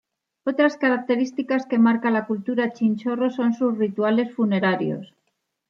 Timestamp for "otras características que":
0.45-1.77